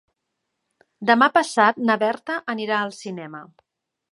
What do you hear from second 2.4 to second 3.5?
anirà al cinema.